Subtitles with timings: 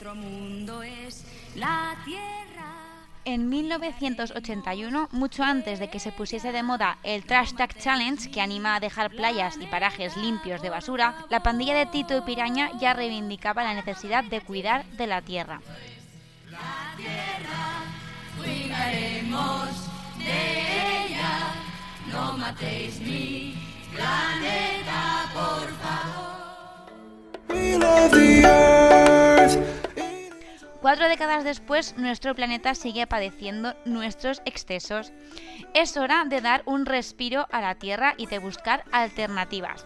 [0.00, 1.24] Nuestro mundo es
[1.56, 2.72] la tierra.
[3.24, 8.40] En 1981, mucho antes de que se pusiese de moda el Trash Tag Challenge, que
[8.40, 12.70] anima a dejar playas y parajes limpios de basura, la pandilla de Tito y Piraña
[12.78, 15.60] ya reivindicaba la necesidad de cuidar de la tierra.
[16.48, 17.82] La tierra,
[18.38, 19.68] cuidaremos
[20.16, 21.54] de ella.
[22.06, 23.56] No matéis mi
[23.92, 26.38] planeta, por favor.
[27.48, 28.87] We love the earth.
[30.80, 35.12] Cuatro décadas después, nuestro planeta sigue padeciendo nuestros excesos.
[35.74, 39.84] Es hora de dar un respiro a la Tierra y de buscar alternativas.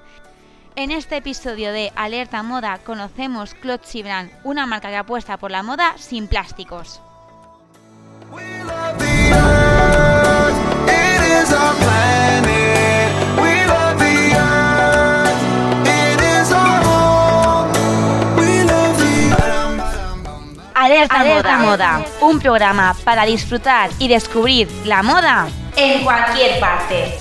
[0.77, 5.62] En este episodio de Alerta Moda conocemos Clotzy Brand, una marca que apuesta por la
[5.62, 7.00] moda sin plásticos.
[20.92, 22.05] Alerta, moda.
[22.20, 27.19] un programa para disfrutar y descubrir la moda en cualquier parte.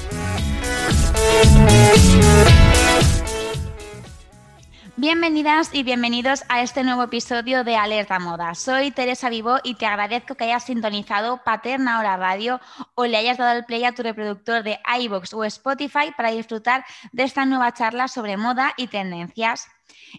[4.97, 8.55] Bienvenidas y bienvenidos a este nuevo episodio de Alerta Moda.
[8.55, 12.59] Soy Teresa Vivo y te agradezco que hayas sintonizado Paterna Hora Radio
[12.95, 16.83] o le hayas dado el play a tu reproductor de iVoox o Spotify para disfrutar
[17.13, 19.69] de esta nueva charla sobre moda y tendencias.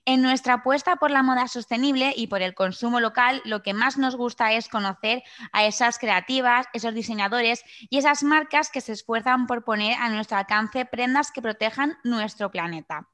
[0.05, 3.99] En nuestra apuesta por la moda sostenible y por el consumo local, lo que más
[3.99, 9.47] nos gusta es conocer a esas creativas, esos diseñadores y esas marcas que se esfuerzan
[9.47, 13.09] por poner a nuestro alcance prendas que protejan nuestro planeta.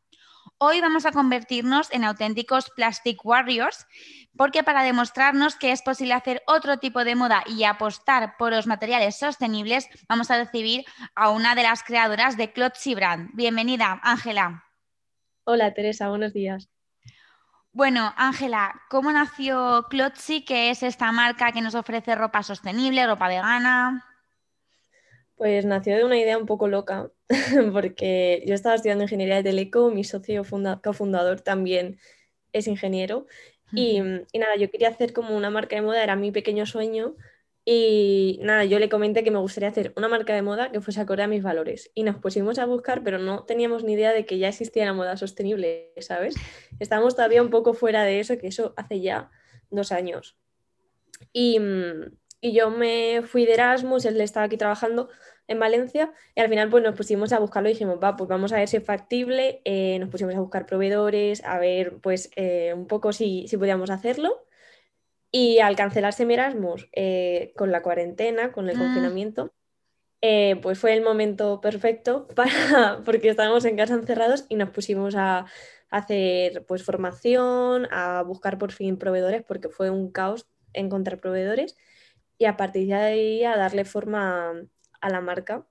[0.60, 3.86] Hoy vamos a convertirnos en auténticos Plastic Warriors,
[4.36, 8.66] porque para demostrarnos que es posible hacer otro tipo de moda y apostar por los
[8.66, 10.84] materiales sostenibles, vamos a recibir
[11.14, 13.30] a una de las creadoras de Clotzy Brand.
[13.34, 14.67] Bienvenida, Ángela.
[15.50, 16.68] Hola Teresa, buenos días.
[17.72, 23.28] Bueno, Ángela, ¿cómo nació Clotzy, que es esta marca que nos ofrece ropa sostenible, ropa
[23.28, 24.04] vegana?
[25.36, 27.10] Pues nació de una idea un poco loca,
[27.72, 31.98] porque yo estaba estudiando ingeniería de teleco, mi socio funda- cofundador también
[32.52, 33.24] es ingeniero,
[33.72, 37.14] y, y nada, yo quería hacer como una marca de moda, era mi pequeño sueño,
[37.70, 41.02] y nada, yo le comenté que me gustaría hacer una marca de moda que fuese
[41.02, 44.24] acorde a mis valores, y nos pusimos a buscar, pero no teníamos ni idea de
[44.24, 46.34] que ya existía la moda sostenible, ¿sabes?
[46.80, 49.30] Estábamos todavía un poco fuera de eso, que eso hace ya
[49.68, 50.38] dos años.
[51.30, 55.10] Y, mm, y yo me fui de Erasmus, él estaba aquí trabajando
[55.46, 58.50] en Valencia y al final pues nos pusimos a buscarlo y dijimos, va, pues vamos
[58.54, 62.72] a ver si es factible, eh, nos pusimos a buscar proveedores, a ver pues eh,
[62.74, 64.47] un poco si, si podíamos hacerlo
[65.30, 68.80] y al cancelarse mi Erasmus eh, con la cuarentena, con el Ah.
[68.80, 69.52] confinamiento,
[70.20, 75.14] eh, pues fue el momento perfecto para, porque estábamos en casa encerrados y nos pusimos
[75.16, 75.46] a
[75.90, 81.76] hacer pues formación, a buscar por fin proveedores porque fue un caos encontrar proveedores
[82.36, 84.52] y a partir de ahí a darle forma
[85.00, 85.66] a la marca.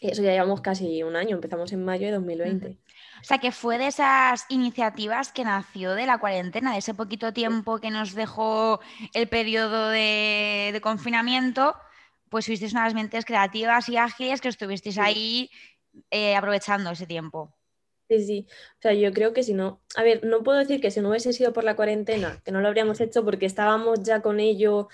[0.00, 2.78] Eso ya llevamos casi un año, empezamos en mayo de 2020.
[3.20, 7.32] O sea, que fue de esas iniciativas que nació de la cuarentena, de ese poquito
[7.32, 8.80] tiempo que nos dejó
[9.14, 11.76] el periodo de, de confinamiento,
[12.28, 15.50] pues fuisteis unas mentes creativas y ágiles que estuvisteis ahí
[16.10, 17.54] eh, aprovechando ese tiempo.
[18.08, 18.46] Sí, sí.
[18.48, 21.10] O sea, yo creo que si no, a ver, no puedo decir que si no
[21.10, 24.88] hubiese sido por la cuarentena, que no lo habríamos hecho porque estábamos ya con ello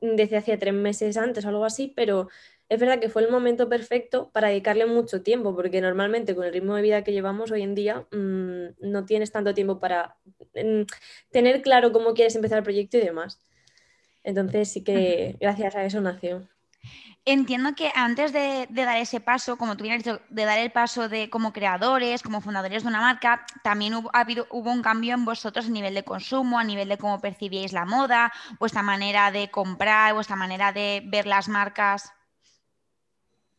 [0.00, 2.28] desde hacía tres meses antes o algo así, pero
[2.68, 6.52] es verdad que fue el momento perfecto para dedicarle mucho tiempo, porque normalmente con el
[6.52, 10.16] ritmo de vida que llevamos hoy en día mm, no tienes tanto tiempo para
[10.54, 10.82] mm,
[11.30, 13.40] tener claro cómo quieres empezar el proyecto y demás.
[14.24, 16.48] Entonces sí que gracias a eso nació.
[17.24, 20.58] Entiendo que antes de, de dar ese paso, como tú bien has dicho, de dar
[20.58, 24.70] el paso de como creadores, como fundadores de una marca, también hubo, ha habido, hubo
[24.70, 28.32] un cambio en vosotros a nivel de consumo, a nivel de cómo percibíais la moda,
[28.60, 32.12] vuestra manera de comprar, vuestra manera de ver las marcas.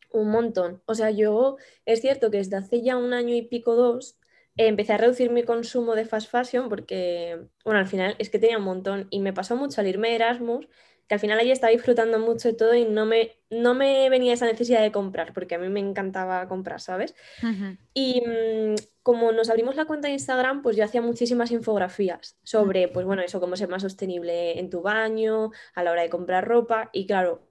[0.09, 0.81] Un montón.
[0.85, 4.17] O sea, yo es cierto que desde hace ya un año y pico, dos,
[4.57, 8.39] eh, empecé a reducir mi consumo de fast fashion porque, bueno, al final es que
[8.39, 10.67] tenía un montón y me pasó mucho al irme de Erasmus,
[11.07, 14.33] que al final allí estaba disfrutando mucho de todo y no me, no me venía
[14.33, 17.15] esa necesidad de comprar, porque a mí me encantaba comprar, ¿sabes?
[17.93, 22.89] Y mm, como nos abrimos la cuenta de Instagram, pues yo hacía muchísimas infografías sobre,
[22.89, 26.45] pues bueno, eso, cómo ser más sostenible en tu baño, a la hora de comprar
[26.45, 26.89] ropa.
[26.91, 27.46] Y claro,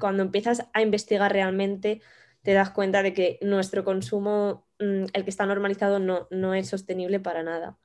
[0.00, 2.00] cuando empiezas a investigar realmente,
[2.42, 6.68] te das cuenta de que nuestro consumo, mm, el que está normalizado, no, no es
[6.68, 7.78] sostenible para nada.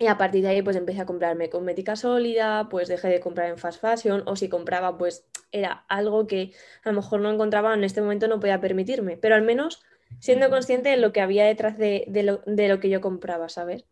[0.00, 3.50] Y a partir de ahí, pues empecé a comprarme cosmética sólida, pues dejé de comprar
[3.50, 6.52] en fast fashion, o si compraba, pues era algo que
[6.84, 9.82] a lo mejor no encontraba en este momento, no podía permitirme, pero al menos
[10.20, 13.48] siendo consciente de lo que había detrás de, de lo, de lo que yo compraba,
[13.48, 13.84] ¿sabes?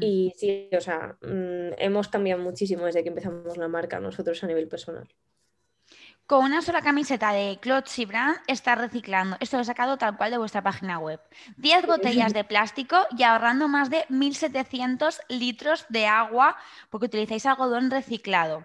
[0.00, 4.46] Y sí, o sea, mm, hemos cambiado muchísimo desde que empezamos la marca nosotros a
[4.46, 5.08] nivel personal.
[6.26, 9.36] Con una sola camiseta de Clothes y Brand está reciclando.
[9.40, 11.20] Esto lo he sacado tal cual de vuestra página web.
[11.58, 16.56] 10 botellas de plástico y ahorrando más de 1.700 litros de agua
[16.88, 18.64] porque utilizáis algodón reciclado.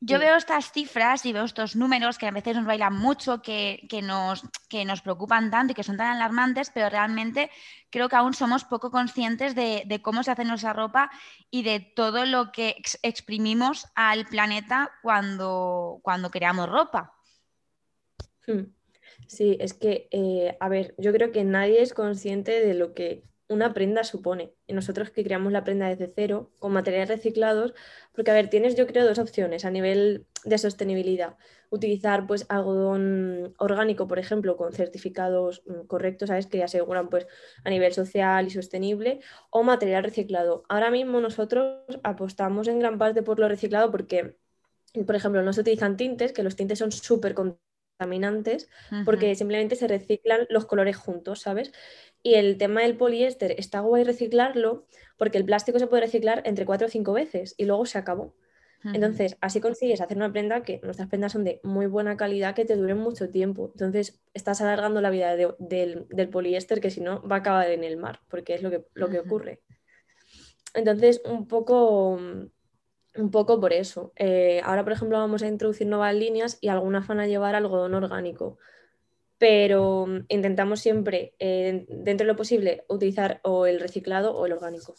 [0.00, 0.24] Yo Sí.
[0.24, 4.02] veo estas cifras y veo estos números que a veces nos bailan mucho, que, que
[4.02, 7.50] nos, que nos preocupan tanto y que son tan alarmantes, pero realmente
[7.90, 11.10] creo que aún somos poco conscientes de, de cómo se hace nuestra ropa
[11.50, 17.14] y de todo lo que ex- exprimimos al planeta cuando, cuando creamos ropa.
[18.46, 18.74] Hmm.
[19.26, 23.24] Sí, es que, eh, a ver, yo creo que nadie es consciente de lo que
[23.48, 24.54] una prenda supone.
[24.66, 27.74] Y nosotros que creamos la prenda desde cero, con materiales reciclados,
[28.12, 31.36] porque, a ver, tienes yo creo dos opciones a nivel de sostenibilidad.
[31.70, 36.46] Utilizar pues algodón orgánico, por ejemplo, con certificados mm, correctos, ¿sabes?
[36.46, 37.26] Que aseguran pues
[37.64, 40.64] a nivel social y sostenible, o material reciclado.
[40.68, 44.36] Ahora mismo nosotros apostamos en gran parte por lo reciclado porque,
[45.06, 47.71] por ejemplo, no se utilizan tintes, que los tintes son súper contaminantes
[49.04, 51.72] porque simplemente se reciclan los colores juntos, ¿sabes?
[52.22, 56.64] Y el tema del poliéster está guay reciclarlo porque el plástico se puede reciclar entre
[56.66, 58.34] cuatro o cinco veces y luego se acabó.
[58.94, 62.64] Entonces, así consigues hacer una prenda que nuestras prendas son de muy buena calidad que
[62.64, 63.70] te duren mucho tiempo.
[63.74, 67.70] Entonces, estás alargando la vida de- del, del poliéster que si no va a acabar
[67.70, 69.60] en el mar, porque es lo que, lo que ocurre.
[70.74, 72.18] Entonces, un poco,
[73.14, 74.12] un poco por eso.
[74.16, 77.94] Eh, ahora, por ejemplo, vamos a introducir nuevas líneas y algunas van a llevar algodón
[77.94, 78.58] orgánico.
[79.38, 84.52] Pero mm, intentamos siempre, eh, dentro de lo posible, utilizar o el reciclado o el
[84.52, 84.94] orgánico.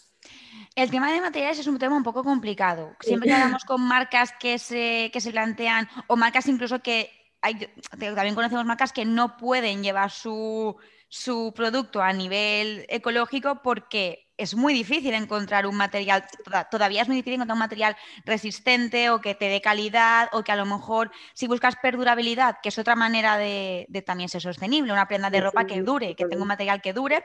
[0.75, 2.95] El tema de materiales es un tema un poco complicado.
[2.99, 7.09] Siempre que hablamos con marcas que se, que se plantean, o marcas incluso que
[7.41, 7.69] hay,
[7.99, 10.77] también conocemos marcas que no pueden llevar su,
[11.09, 17.07] su producto a nivel ecológico porque es muy difícil encontrar un material, toda- todavía es
[17.07, 17.95] muy difícil encontrar un material
[18.25, 22.69] resistente o que te dé calidad o que a lo mejor si buscas perdurabilidad, que
[22.69, 26.25] es otra manera de, de también ser sostenible, una prenda de ropa que dure, que
[26.25, 27.23] tenga un material que dure,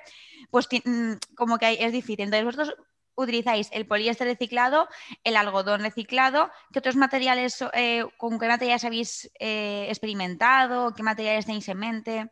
[0.50, 2.24] pues mm, como que es difícil.
[2.24, 2.74] Entonces vosotros
[3.16, 4.88] utilizáis el poliéster reciclado,
[5.24, 6.50] el algodón reciclado.
[6.72, 10.94] ¿Qué otros materiales, eh, con qué materiales habéis eh, experimentado?
[10.94, 12.30] ¿Qué materiales tenéis en mente?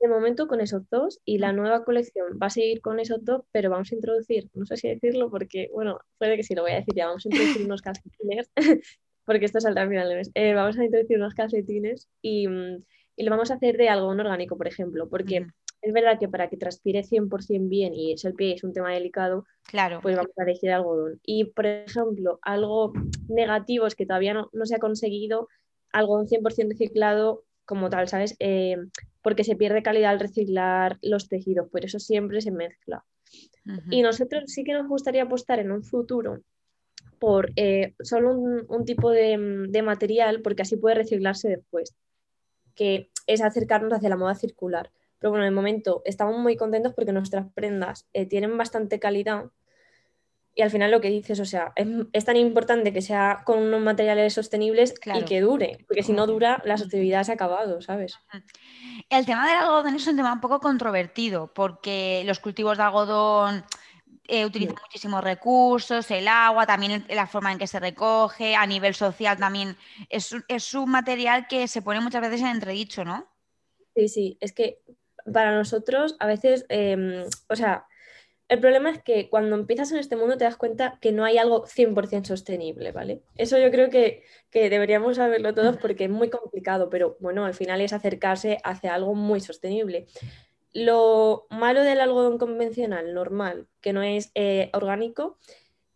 [0.00, 3.42] De momento con esos dos y la nueva colección va a seguir con esos dos,
[3.52, 6.72] pero vamos a introducir, no sé si decirlo porque, bueno, puede que sí lo voy
[6.72, 8.50] a decir ya, vamos a introducir unos calcetines,
[9.24, 10.30] porque esto saldrá al final del mes.
[10.34, 12.82] Eh, vamos a introducir unos calcetines y, mm,
[13.16, 15.46] y lo vamos a hacer de algodón orgánico, por ejemplo, porque
[15.80, 18.92] es verdad que para que transpire 100% bien y es el pie, es un tema
[18.92, 20.00] delicado, Claro.
[20.02, 21.20] pues vamos a elegir algodón.
[21.24, 22.92] Y, por ejemplo, algo
[23.28, 25.48] negativo es que todavía no, no se ha conseguido
[25.92, 28.34] algodón 100% reciclado como tal, ¿sabes?
[28.40, 28.76] Eh,
[29.24, 33.06] porque se pierde calidad al reciclar los tejidos, por eso siempre se mezcla.
[33.90, 36.42] Y nosotros sí que nos gustaría apostar en un futuro
[37.18, 41.96] por eh, solo un, un tipo de, de material, porque así puede reciclarse después,
[42.74, 44.90] que es acercarnos hacia la moda circular.
[45.18, 49.46] Pero bueno, de momento estamos muy contentos porque nuestras prendas eh, tienen bastante calidad
[50.54, 53.58] y al final lo que dices, o sea, es, es tan importante que sea con
[53.58, 55.20] unos materiales sostenibles Claro.
[55.20, 58.18] y que dure, porque si no dura, la sostenibilidad se ha acabado, ¿sabes?
[59.08, 63.64] El tema del algodón es un tema un poco controvertido porque los cultivos de algodón
[64.28, 68.94] eh, utilizan muchísimos recursos, el agua, también la forma en que se recoge, a nivel
[68.94, 69.76] social también
[70.08, 73.26] es, un- es un material que se pone muchas veces en entredicho, ¿no?
[73.94, 74.78] Sí, sí, es que
[75.32, 77.86] para nosotros a veces, eh, o sea,
[78.48, 81.38] el problema es que cuando empiezas en este mundo te das cuenta que no hay
[81.38, 83.22] algo 100% sostenible, ¿vale?
[83.36, 87.54] Eso yo creo que, que deberíamos saberlo todos porque es muy complicado, pero bueno, al
[87.54, 90.06] final es acercarse hacia algo muy sostenible.
[90.72, 95.38] Lo malo del algodón convencional, normal, que no es eh, orgánico,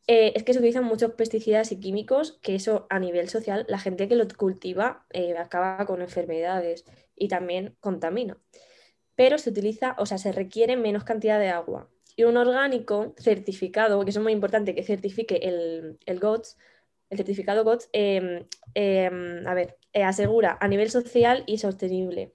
[0.06, 3.78] eh, es que se utilizan muchos pesticidas y químicos, que eso a nivel social, la
[3.78, 8.38] gente que lo cultiva eh, acaba con enfermedades y también contamina.
[9.16, 11.90] Pero se utiliza, o sea, se requiere menos cantidad de agua.
[12.18, 16.58] Y un orgánico certificado, que es muy importante, que certifique el, el GOTS,
[17.10, 18.44] el certificado GOTS, eh,
[18.74, 19.08] eh,
[19.46, 22.34] a ver, eh, asegura a nivel social y sostenible.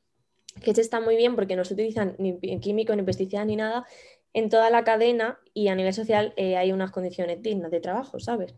[0.64, 3.86] Que está muy bien porque no se utilizan ni químicos, ni pesticidas, ni nada
[4.32, 8.22] en toda la cadena y a nivel social eh, hay unas condiciones dignas de trabajo,
[8.22, 8.56] ¿sabes?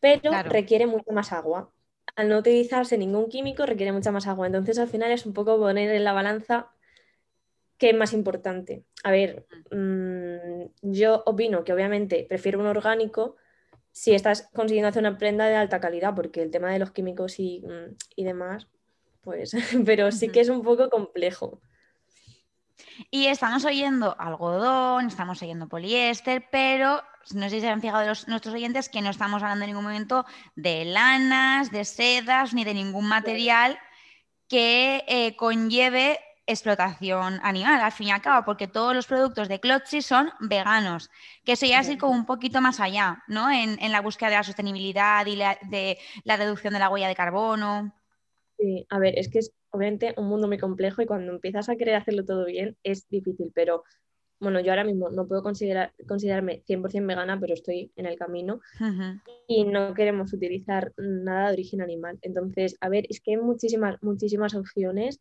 [0.00, 0.50] Pero Claro.
[0.50, 1.72] requiere mucho más agua.
[2.16, 4.46] Al no utilizarse ningún químico requiere mucha más agua.
[4.46, 6.70] Entonces al final es un poco poner en la balanza
[7.82, 8.84] qué es más importante.
[9.02, 13.34] A ver, mm, yo opino que obviamente prefiero un orgánico
[13.90, 17.40] si estás consiguiendo hacer una prenda de alta calidad, porque el tema de los químicos
[17.40, 18.68] y, mm, y demás,
[19.20, 19.50] pues,
[19.84, 21.60] pero sí que es un poco complejo.
[23.10, 27.02] Y estamos oyendo algodón, estamos oyendo poliéster, pero
[27.34, 29.84] no sé si se han fijado los- nuestros oyentes que no estamos hablando en ningún
[29.86, 30.24] momento
[30.54, 33.76] de lanas, de sedas, ni de ningún material
[34.46, 39.60] que eh, conlleve explotación animal, al fin y al cabo, porque todos los productos de
[39.60, 41.10] Clotzy son veganos,
[41.44, 43.50] que eso ya es ir como un poquito más allá, ¿no?
[43.50, 47.08] En, en la búsqueda de la sostenibilidad y la- de la reducción de la huella
[47.08, 47.94] de carbono.
[48.58, 51.76] Sí, a ver, es que es obviamente un mundo muy complejo y cuando empiezas a
[51.76, 53.82] querer hacerlo todo bien es difícil, pero
[54.40, 58.60] bueno, yo ahora mismo no puedo considerar, considerarme 100% vegana, pero estoy en el camino
[59.48, 62.18] y no queremos utilizar nada de origen animal.
[62.22, 65.20] Entonces, a ver, es que hay muchísimas, muchísimas opciones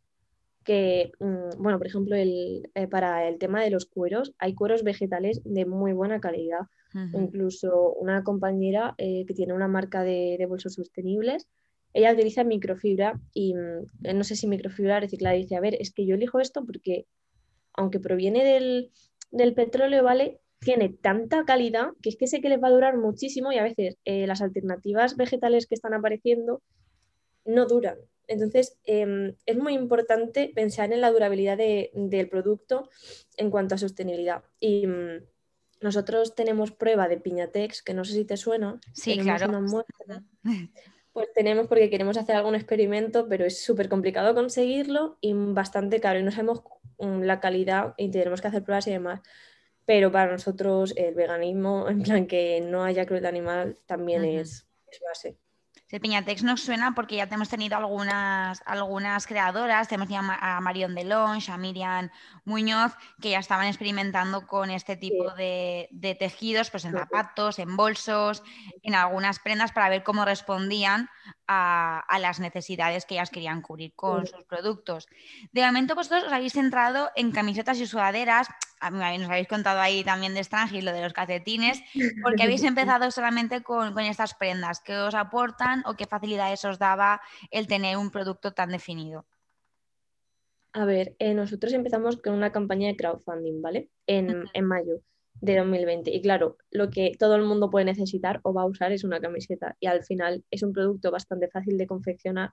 [0.64, 4.84] que, mm, bueno, por ejemplo, el, eh, para el tema de los cueros, hay cueros
[4.84, 6.68] vegetales de muy buena calidad.
[7.14, 11.48] Incluso una compañera eh, que tiene una marca de, de bolsos sostenibles,
[11.94, 15.36] ella utiliza microfibra y mm, eh, no sé si microfibra reciclada.
[15.36, 17.06] Dice, a ver, es que yo elijo esto porque
[17.74, 18.92] aunque proviene del,
[19.32, 20.40] del petróleo, ¿vale?
[20.60, 23.64] Tiene tanta calidad que es que sé que les va a durar muchísimo y a
[23.64, 26.62] veces eh, las alternativas vegetales que están apareciendo
[27.46, 27.98] no duran.
[28.28, 32.90] Entonces, em, es muy importante pensar en la durabilidad de- del producto
[33.38, 34.44] en cuanto a sostenibilidad.
[34.60, 35.24] Y mm,
[35.82, 38.80] nosotros tenemos prueba de Piñatex, que no sé si te suena.
[38.94, 39.52] Sí, tenemos claro.
[41.14, 46.20] Pues tenemos porque queremos hacer algún experimento, pero es súper complicado conseguirlo y bastante caro
[46.20, 46.64] y no sabemos
[47.00, 49.20] mm, la calidad y tenemos que hacer pruebas y demás.
[49.86, 55.00] Pero para nosotros el veganismo, en plan que no haya crueldad animal, también es, es
[55.02, 55.38] base.
[55.92, 60.96] Sí, Piñatex nos suena porque ya hemos tenido algunas, algunas creadoras, tenemos ya a Marion
[60.96, 62.10] Delonge, a Miriam
[62.46, 67.76] Muñoz, que ya estaban experimentando con este tipo de, de tejidos, pues en zapatos, en
[67.76, 68.42] bolsos,
[68.84, 71.10] en algunas prendas para ver cómo respondían
[71.46, 75.10] a, a las necesidades que ellas querían cubrir con sus productos.
[75.52, 78.48] De momento vosotros os habéis centrado en camisetas y sudaderas,
[78.90, 81.82] nos habéis contado ahí también de Strange lo de los calcetines,
[82.24, 84.82] porque habéis empezado solamente con, con estas prendas.
[84.82, 87.22] ¿Qué os aportan o qué facilidades os daba
[87.52, 89.26] el tener un producto tan definido?
[90.74, 93.90] A ver, eh, nosotros empezamos con una campaña de crowdfunding, ¿vale?
[94.08, 95.02] En, en mayo
[95.42, 96.12] de 2020.
[96.12, 99.20] Y claro, lo que todo el mundo puede necesitar o va a usar es una
[99.20, 99.76] camiseta.
[99.80, 102.52] Y al final es un producto bastante fácil de confeccionar.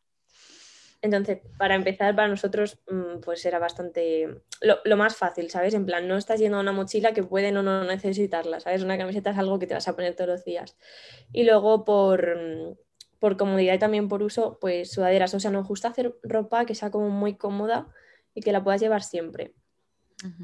[1.01, 5.75] Entonces, para empezar, para nosotros, mm, pues era bastante lo, lo más fácil, ¿sabes?
[5.75, 8.83] En plan, no estás yendo a una mochila que pueden o no necesitarla, ¿sabes?
[8.83, 10.77] Una camiseta es algo que te vas a poner todos los días.
[11.33, 12.77] Y luego, por, mm,
[13.21, 15.35] por comodidad y también por uso, pues sudaderas.
[15.35, 17.89] O sea, nos gusta hacer ropa que sea como muy cómoda
[18.35, 19.55] y que la puedas llevar siempre.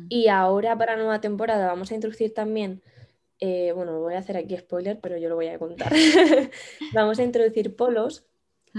[0.09, 2.81] Y ahora para nueva temporada vamos a introducir también,
[3.41, 5.93] eh, bueno, voy a hacer aquí spoiler, pero yo lo voy a contar.
[6.95, 8.25] vamos a introducir polos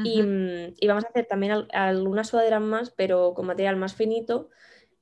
[0.04, 4.50] mm, y vamos a hacer también al- algunas sudaderas más, pero con material más finito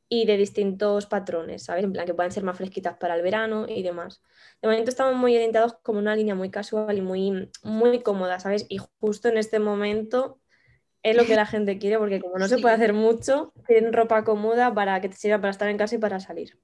[0.10, 1.84] y de distintos patrones, ¿sabes?
[1.84, 4.22] En plan que puedan ser más fresquitas para el verano y demás.
[4.62, 8.66] De momento estamos muy orientados como una línea muy casual y muy, muy cómoda, ¿sabes?
[8.70, 10.40] Y justo en este momento
[11.04, 14.24] es lo que la gente quiere, porque como no se puede hacer mucho, tienen ropa
[14.26, 16.60] cómoda para que te sirva para estar en casa y para salir.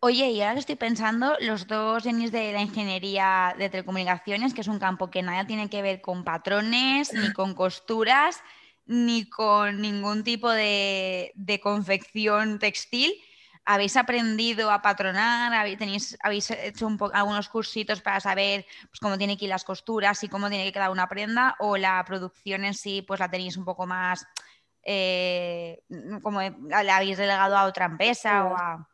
[0.00, 4.68] Oye, y ahora estoy pensando, los dos genis de la ingeniería de telecomunicaciones, que es
[4.68, 8.42] un campo que nada tiene que ver con patrones, ni con costuras,
[8.84, 13.12] ni con ningún tipo de, de confección textil,
[13.64, 15.54] ¿habéis aprendido a patronar?
[15.54, 19.50] ¿Habéis, tenéis- habéis hecho un po- algunos cursitos para saber pues, cómo tiene que ir
[19.50, 21.54] las costuras y cómo tiene que quedar una prenda?
[21.60, 24.26] ¿O la producción en sí pues la tenéis un poco más,
[24.82, 25.84] eh,
[26.22, 28.88] como la habéis delegado a otra empresa o a...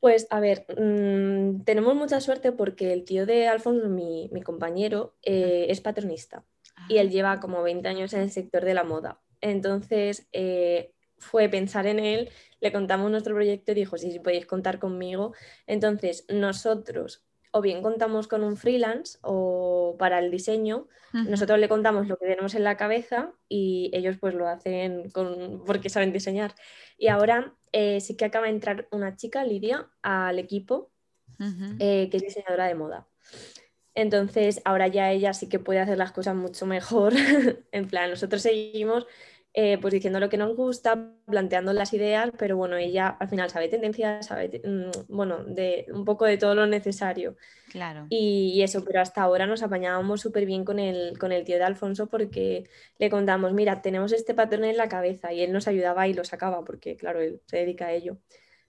[0.00, 5.14] Pues a ver, mm, tenemos mucha suerte porque el tío de Alfonso, mi, mi compañero,
[5.22, 6.44] eh, es patronista
[6.88, 9.20] y él lleva como 20 años en el sector de la moda.
[9.42, 12.30] Entonces eh, fue pensar en él,
[12.60, 15.34] le contamos nuestro proyecto y dijo, sí, sí, podéis contar conmigo.
[15.66, 22.06] Entonces nosotros o bien contamos con un freelance o para el diseño, nosotros le contamos
[22.06, 26.54] lo que tenemos en la cabeza y ellos pues lo hacen con, porque saben diseñar.
[26.96, 30.92] Y ahora eh, sí que acaba de entrar una chica, Lidia, al equipo,
[31.78, 33.08] eh, que es diseñadora de moda.
[33.94, 37.12] Entonces, ahora ya ella sí que puede hacer las cosas mucho mejor.
[37.72, 39.06] en plan, nosotros seguimos
[39.52, 43.50] eh, pues diciendo lo que nos gusta, planteando las ideas, pero bueno, ella al final
[43.50, 47.36] sabe tendencias, sabe, mm, bueno, de un poco de todo lo necesario.
[47.72, 48.06] Claro.
[48.08, 51.56] Y, y eso, pero hasta ahora nos apañábamos súper bien con el, con el tío
[51.56, 55.66] de Alfonso porque le contamos, mira, tenemos este patrón en la cabeza y él nos
[55.68, 58.18] ayudaba y lo sacaba porque, claro, él se dedica a ello.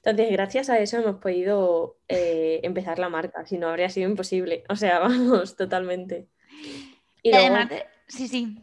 [0.03, 4.63] Entonces, gracias a eso hemos podido eh, empezar la marca, si no habría sido imposible.
[4.69, 6.27] O sea, vamos, totalmente.
[7.21, 8.57] Y Y luego, además, de- sí, sí.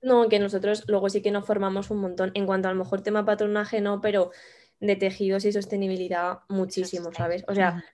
[0.00, 2.30] No, que nosotros luego sí que nos formamos un montón.
[2.34, 4.30] En cuanto a lo mejor tema patronaje, no, pero
[4.80, 7.44] de tejidos y sostenibilidad muchísimo, ¿sabes?
[7.48, 7.84] O sea,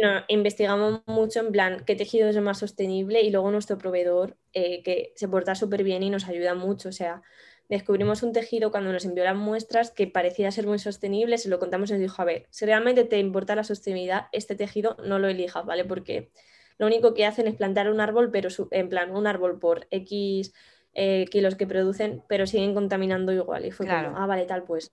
[0.00, 4.36] no, investigamos mucho en plan qué tejido es el más sostenible y luego nuestro proveedor
[4.52, 6.90] eh, que se porta súper bien y nos ayuda mucho.
[6.90, 7.22] O sea,
[7.68, 11.58] descubrimos un tejido cuando nos envió las muestras que parecía ser muy sostenible, se lo
[11.58, 15.18] contamos y nos dijo, a ver, si realmente te importa la sostenibilidad, este tejido no
[15.18, 15.84] lo elijas, ¿vale?
[15.84, 16.30] Porque
[16.78, 20.52] lo único que hacen es plantar un árbol, pero en plan un árbol por X
[21.00, 23.64] eh, kilos que producen, pero siguen contaminando igual.
[23.64, 24.08] Y fue Claro.
[24.10, 24.90] como, ah, vale, tal, pues.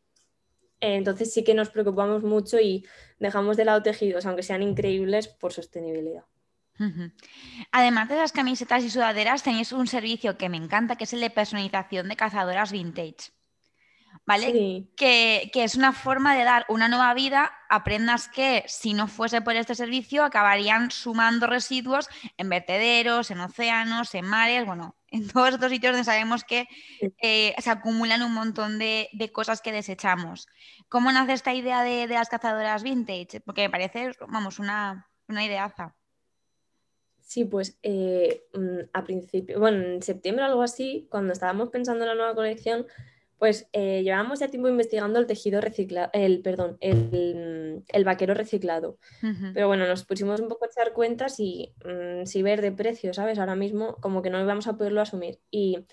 [0.80, 2.86] Eh, entonces sí que nos preocupamos mucho y
[3.18, 6.24] dejamos de lado tejidos, aunque sean increíbles, por sostenibilidad.
[7.72, 11.22] Además de las camisetas y sudaderas, tenéis un servicio que me encanta, que es el
[11.22, 13.32] de personalización de cazadoras vintage.
[14.28, 14.52] ¿Vale?
[14.52, 18.94] Sí, Que, que es una forma de dar una nueva vida a prendas que, si
[18.94, 24.96] no fuese por este servicio, acabarían sumando residuos en vertederos, en océanos, en mares, bueno,
[25.12, 26.68] en todos estos sitios donde sabemos que
[27.22, 30.48] eh, se acumulan un montón de, de cosas que desechamos.
[30.90, 33.42] ¿Cómo nace esta idea de, de las cazadoras vintage?
[33.42, 35.96] Porque me parece, vamos, una, una ideaza.
[37.20, 42.04] sí, pues eh, mm, a principio, bueno, en septiembre o algo así, cuando estábamos pensando
[42.04, 42.86] en la nueva colección,
[43.38, 48.98] pues eh, llevábamos ya tiempo investigando el tejido reciclado, el, perdón, el, el vaquero reciclado.
[49.54, 53.14] Pero bueno, nos pusimos un poco a echar cuentas y mm, si ver de precio,
[53.14, 53.38] ¿sabes?
[53.38, 55.40] Ahora mismo como que no íbamos a poderlo asumir.
[55.52, 55.86] Y,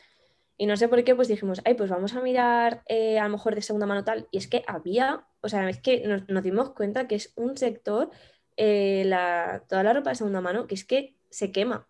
[0.57, 3.31] y no sé por qué, pues dijimos, ay, pues vamos a mirar eh, a lo
[3.31, 4.29] mejor de segunda mano tal.
[4.31, 7.57] Y es que había, o sea, es que nos, nos dimos cuenta que es un
[7.57, 8.11] sector,
[8.57, 11.89] eh, la, toda la ropa de segunda mano, que es que se quema.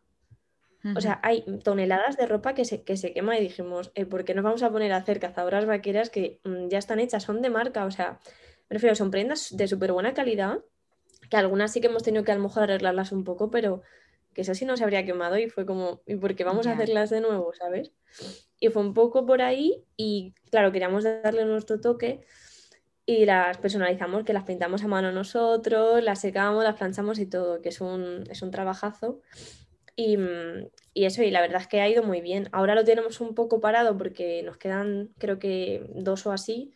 [0.96, 4.24] O sea, hay toneladas de ropa que se, que se quema y dijimos, eh, ¿por
[4.24, 7.40] qué nos vamos a poner a hacer cazadoras vaqueras que mm, ya están hechas, son
[7.42, 7.84] de marca?
[7.84, 8.18] O sea,
[8.68, 10.58] me refiero, son prendas de súper buena calidad,
[11.30, 13.82] que algunas sí que hemos tenido que a lo mejor arreglarlas un poco, pero
[14.34, 16.70] que eso sí no se habría quemado y fue como, ¿y por qué vamos a
[16.70, 16.74] Ya.
[16.74, 17.92] hacerlas de nuevo, sabes?
[18.58, 22.22] Y fue un poco por ahí y claro, queríamos darle nuestro toque
[23.04, 27.60] y las personalizamos, que las pintamos a mano nosotros, las secamos, las planchamos y todo,
[27.60, 29.20] que es un, es un trabajazo.
[29.96, 32.48] Y, mm, y eso, y la verdad es que ha ido muy bien.
[32.52, 36.72] Ahora lo tenemos un poco parado porque nos quedan, creo que dos o así,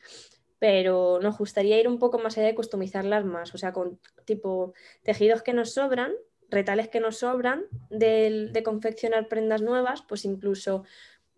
[0.58, 4.74] pero nos gustaría ir un poco más allá de customizarlas más, o sea, con tipo
[5.02, 6.12] tejidos que nos sobran,
[6.50, 10.84] retales que nos sobran del- de, confeccionar prendas nuevas, pues incluso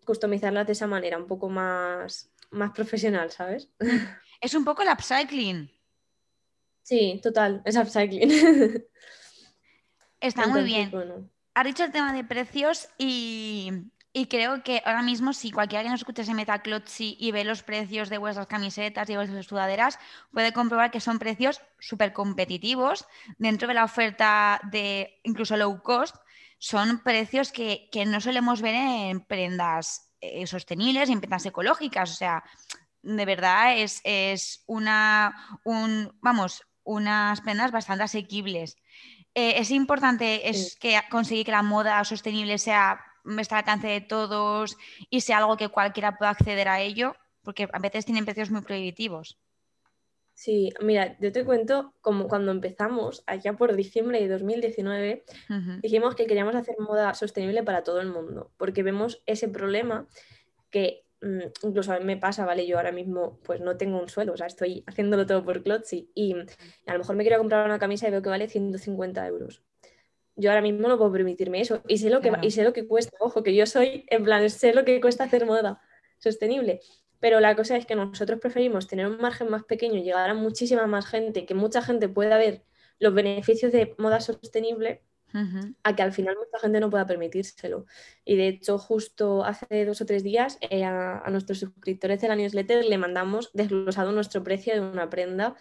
[0.05, 3.69] customizarlas de esa manera, un poco más, más profesional, ¿sabes?
[4.41, 5.69] Es un poco el upcycling.
[6.81, 8.31] Sí, total, es upcycling.
[10.21, 10.89] Está muy bien.
[10.91, 13.71] bueno, Has dicho el tema de precios y,
[14.29, 16.61] creo que ahora mismo si cualquiera que nos escuche se meta a
[16.97, 19.99] y ve los precios de vuestras camisetas y vuestras sudaderas,
[20.31, 23.05] puede comprobar que son precios súper competitivos
[23.37, 26.15] dentro de la oferta de incluso low cost.
[26.57, 32.11] Son precios que, que no solemos ver en prendas eh, sostenibles y en prendas ecológicas.
[32.11, 32.43] O sea,
[33.01, 38.77] de verdad es, es una, un, vamos, unas prendas bastante asequibles.
[39.39, 42.99] Eh, es importante es que conseguir que la moda sostenible sea
[43.37, 44.75] está al alcance de todos
[45.09, 48.61] y sea algo que cualquiera pueda acceder a ello, porque a veces tienen precios muy
[48.61, 49.39] prohibitivos.
[50.33, 55.79] Sí, mira, yo te cuento como cuando empezamos, allá por diciembre de 2019, Ujú.
[55.81, 60.05] dijimos que queríamos hacer moda sostenible para todo el mundo, porque vemos ese problema
[60.69, 61.05] que
[61.63, 62.65] incluso a mí me pasa, ¿vale?
[62.65, 66.09] Yo ahora mismo pues no tengo un sueldo, o sea, estoy haciéndolo todo por Clotzy
[66.15, 66.35] y
[66.85, 69.63] a lo mejor me quiero comprar una camisa y veo que vale 150 euros.
[70.35, 72.47] Yo ahora mismo no puedo permitirme eso y sé lo que, Claro.
[72.47, 75.25] y sé lo que cuesta, ojo, que yo soy, en plan, sé lo que cuesta
[75.25, 75.81] hacer moda
[76.17, 76.79] sostenible.
[77.19, 80.87] Pero la cosa es que nosotros preferimos tener un margen más pequeño, llegar a muchísima
[80.87, 82.63] más gente, que mucha gente pueda ver
[82.99, 85.01] los beneficios de moda sostenible
[85.83, 87.85] A que al final mucha gente no pueda permitírselo.
[88.25, 92.27] Y de hecho, justo hace dos o tres días eh, a, a nuestros suscriptores de
[92.27, 95.55] la newsletter le mandamos desglosado nuestro precio de una prenda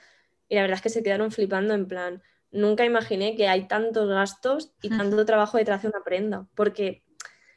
[0.49, 4.09] y la verdad es que se quedaron flipando en plan, nunca imaginé que hay tantos
[4.09, 4.99] gastos y Mm.
[4.99, 7.03] tanto trabajo detrás de una prenda, porque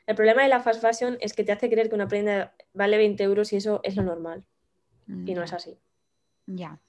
[0.05, 2.97] el problema de la fast fashion es que te hace creer que una prenda vale
[2.97, 4.43] 20 euros y eso es lo normal
[5.25, 5.77] y no es así.
[6.47, 6.79] Ya.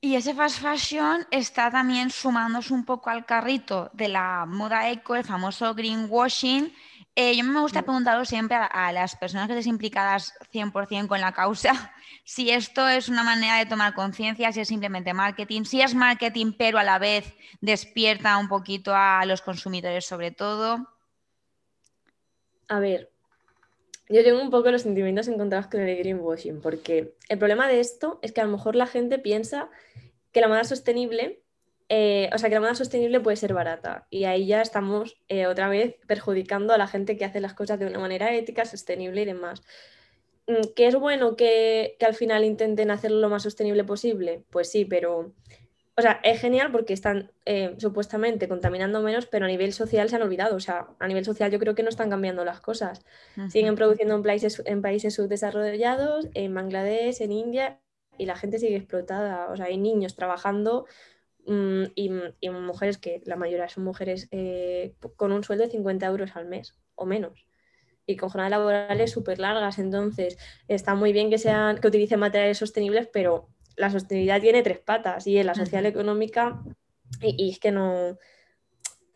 [0.00, 5.14] Y ese fast fashion está también sumándose un poco al carrito de la moda eco,
[5.14, 6.72] el famoso greenwashing.
[7.16, 7.84] Eh, yo me gusta Mm.
[7.84, 11.72] preguntaros siempre a, a las personas que estéis implicadas 100% con la causa
[12.24, 16.52] si esto es una manera de tomar conciencia, si es simplemente marketing, si es marketing
[16.58, 20.88] pero a la vez despierta un poquito a los consumidores sobre todo.
[22.68, 23.13] A ver,
[24.08, 28.18] yo tengo un poco los sentimientos encontrados con el greenwashing, porque el problema de esto
[28.22, 29.70] es que a lo mejor la gente piensa
[30.32, 31.42] que la moda sostenible,
[31.88, 34.06] eh, o sea, que la moda sostenible puede ser barata.
[34.10, 37.78] Y ahí ya estamos eh, otra vez perjudicando a la gente que hace las cosas
[37.78, 39.62] de una manera ética, sostenible y demás.
[40.46, 44.70] mm, que es bueno que, que al final intenten hacerlo lo más sostenible posible, pues
[44.70, 45.32] sí, pero
[45.96, 50.16] o sea, es genial porque están eh, supuestamente contaminando menos, pero a nivel social se
[50.16, 50.56] han olvidado.
[50.56, 53.04] O sea, a nivel social yo creo que no están cambiando las cosas.
[53.48, 57.80] Siguen produciendo en países, en países subdesarrollados, en Bangladesh, en India,
[58.18, 59.48] y la gente sigue explotada.
[59.50, 60.86] O sea, hay niños trabajando
[61.46, 66.06] mm, y, y, mujeres que la mayoría son mujeres eh, con un sueldo de 50
[66.06, 67.46] euros al mes o menos.
[68.04, 69.78] Y con jornadas laborales súper largas.
[69.78, 74.78] Entonces, está muy bien que, sean, que utilicen materiales sostenibles, pero la sostenibilidad tiene tres
[74.78, 76.62] patas y en la social económica,
[77.20, 78.18] y, es que no,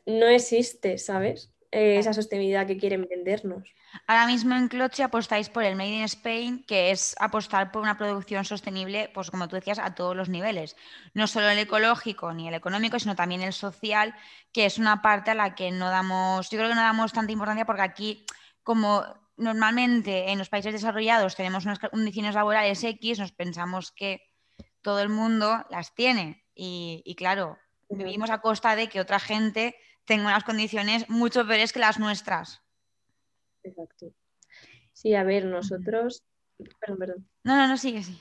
[0.07, 1.53] no existe, ¿sabes?
[1.71, 3.68] Eh, esa sostenibilidad que quieren vendernos.
[4.07, 7.97] Ahora mismo en Cloche apostáis por el Made in Spain, que es apostar por una
[7.97, 10.77] producción sostenible, pues como tú decías, a todos los niveles.
[11.14, 14.14] No solo el ecológico ni el económico, sino también el social,
[14.53, 17.33] que es una parte a la que no damos, yo creo que no damos tanta
[17.33, 18.25] importancia porque aquí,
[18.62, 19.05] como
[19.37, 24.28] normalmente en los países desarrollados tenemos unas condiciones laborales X, nos pensamos que
[24.83, 26.45] todo el mundo las tiene.
[26.55, 27.57] Y, claro,
[27.88, 32.62] vivimos a costa de que otra gente tenga unas condiciones mucho peores que las nuestras.
[33.62, 34.12] Exacto.
[34.93, 36.25] Sí, a ver, nosotros.
[36.81, 37.29] Perdón, perdón.
[37.45, 38.21] No, no, no, sigue, sí.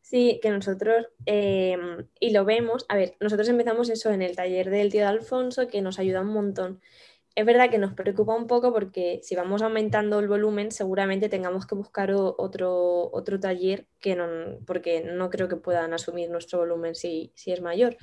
[0.00, 4.70] Sí, que nosotros, em, y lo vemos, a ver, nosotros empezamos eso en el taller
[4.70, 6.80] del tío de Alfonso, que nos ayuda un montón
[7.40, 11.66] es verdad que nos preocupa un poco porque si vamos aumentando el volumen, seguramente tengamos
[11.66, 16.94] que buscar otro, otro taller que no, porque no creo que puedan asumir nuestro volumen
[16.94, 17.96] si, si es mayor.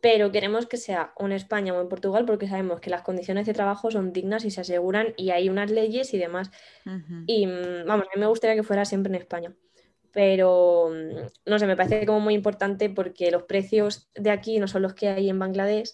[0.00, 3.44] Pero queremos que sea o en España o en Portugal porque sabemos que las condiciones
[3.46, 6.52] de trabajo son dignas y se aseguran y hay unas leyes y demás.
[7.26, 9.52] Y mm, vamos, a mí me gustaría que fuera siempre en España
[10.12, 14.68] pero mm, no sé, me parece como muy importante porque los precios de aquí no
[14.68, 15.90] son los que hay en Bangladesh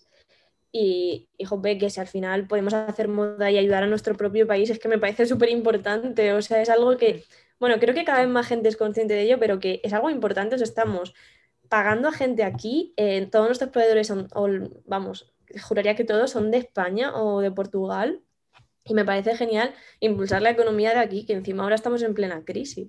[0.72, 4.46] y, hijo, ve que si al final podemos hacer moda y ayudar a nuestro propio
[4.46, 6.32] país, es que me parece súper importante.
[6.32, 7.24] O sea, es algo que,
[7.58, 10.10] bueno, creo que cada vez más gente es consciente de ello, pero que es algo
[10.10, 10.54] importante.
[10.54, 11.14] O sea, estamos
[11.68, 14.48] pagando a gente aquí, eh, todos nuestros proveedores son, o,
[14.86, 18.20] vamos, juraría que todos son de España o de Portugal.
[18.84, 22.44] Y me parece genial impulsar la economía de aquí, que encima ahora estamos en plena
[22.44, 22.88] crisis.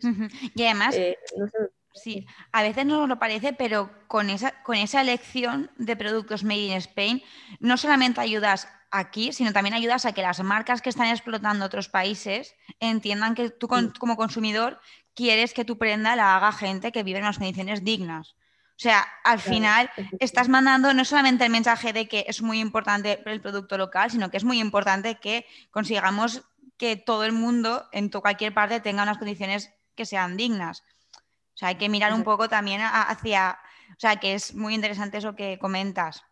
[0.55, 1.57] Y además, eh, no sé,
[1.93, 6.43] Sí, a veces no nos lo parece, pero con esa, con esa elección de productos
[6.43, 7.21] made in Spain,
[7.59, 11.89] no solamente ayudas aquí, sino también ayudas a que las marcas que están explotando otros
[11.89, 14.79] países entiendan que tú como consumidor
[15.15, 18.35] quieres que tu prenda la haga gente que vive en unas condiciones dignas.
[18.71, 23.21] O sea, al final estás mandando no solamente el mensaje de que es muy importante
[23.25, 26.41] el producto local, sino que es muy importante que consigamos
[26.77, 30.83] que todo el mundo en cualquier parte tenga unas condiciones que sean dignas
[31.61, 33.57] sea, hay que mirar un poco también hacia,
[33.89, 36.23] o sea, que es muy interesante eso que comentas.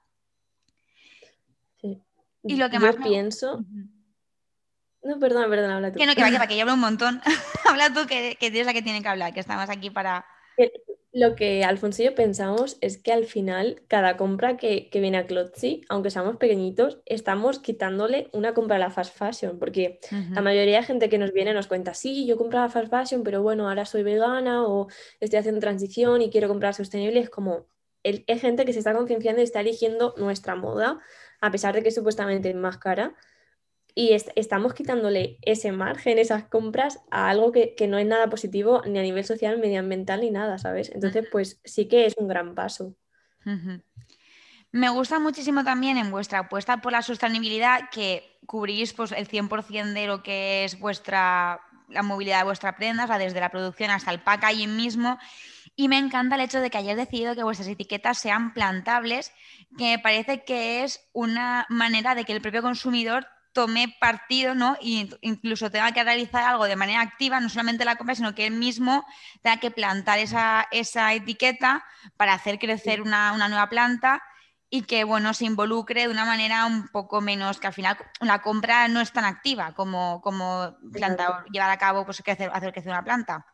[1.81, 2.01] Sí.
[2.43, 3.63] Y lo que más pienso...
[5.01, 5.99] No, perdona, perdona, habla tú.
[5.99, 7.21] Que no, que va, que, yo hablo un montón.
[7.69, 10.25] habla tú, que, que eres la que tiene que hablar, que estamos aquí para...
[11.11, 15.25] Lo que Alfonso y yo pensamos es que al final cada compra que, viene a
[15.25, 19.99] Clotzy, aunque seamos pequeñitos, estamos quitándole una compra a la fast fashion, porque
[20.31, 23.41] la mayoría de gente que nos viene nos cuenta, sí, yo compraba fast fashion, pero
[23.41, 24.87] bueno, ahora soy vegana o
[25.19, 27.19] estoy haciendo transición y quiero comprar sostenible.
[27.19, 27.65] Es como,
[28.03, 30.99] es gente que se está concienciando y está eligiendo nuestra moda,
[31.41, 33.15] a pesar de que es supuestamente más cara
[33.99, 38.97] y estamos quitándole ese margen, esas compras, a algo que, no es nada positivo ni
[38.97, 40.89] a nivel social, medioambiental, ni nada, ¿sabes?
[40.95, 42.95] Entonces, pues sí que es un gran paso.
[44.71, 49.91] Me gusta muchísimo también en vuestra apuesta por la sostenibilidad que cubrís pues, el 100%
[49.91, 51.59] de lo que es vuestra,
[51.89, 55.19] la movilidad de vuestra prenda, o desde la producción hasta el packaging mismo.
[55.75, 59.33] Y me encanta el hecho de que hayáis decidido que vuestras etiquetas sean plantables,
[59.77, 64.77] que me parece que es una manera de que el propio consumidor tome partido, ¿no?
[64.81, 68.45] Y incluso tenga que realizar algo de manera activa, no solamente la compra, sino que
[68.47, 69.05] él mismo
[69.41, 70.67] tenga que plantar esa,
[71.13, 71.83] etiqueta
[72.17, 74.21] para hacer crecer una, nueva planta
[74.69, 78.41] y que, bueno, se involucre de una manera un poco menos, que al final la
[78.41, 80.77] compra no es tan activa como, como
[81.51, 83.45] llevar a cabo, pues, hacer, hacer crecer una planta.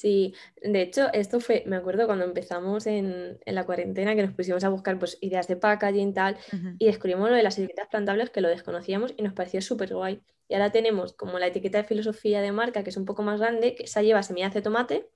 [0.00, 4.64] Sí, de hecho, esto fue, me acuerdo cuando empezamos en, la cuarentena que nos pusimos
[4.64, 6.38] a buscar pues, ideas de packaging y tal,
[6.78, 10.22] y descubrimos lo de las etiquetas plantables que lo desconocíamos y nos pareció súper guay.
[10.48, 13.40] Y ahora tenemos como la etiqueta de filosofía de marca, que es un poco más
[13.40, 15.10] grande, que esa lleva semillas de tomate,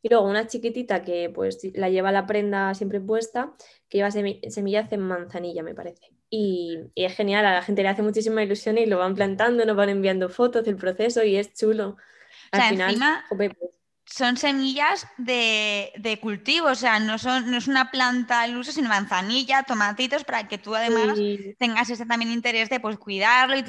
[0.00, 3.52] y luego una chiquitita que pues la lleva la prenda siempre puesta,
[3.90, 6.06] que lleva semillas de manzanilla, me parece.
[6.30, 9.76] Y, es genial, a la gente le hace muchísima ilusión y lo van plantando, nos
[9.76, 11.98] van enviando fotos del proceso y es chulo.
[12.50, 12.96] Al final,
[14.04, 18.72] son semillas de, de cultivo, o sea, no, son, no es una planta al uso,
[18.72, 21.54] sino manzanilla, tomatitos, para que tú además Sí.
[21.58, 23.64] tengas ese también interés de pues, cuidarlo y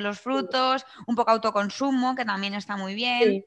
[0.00, 3.22] los frutos, un poco autoconsumo, que también está muy bien.
[3.24, 3.46] Sí.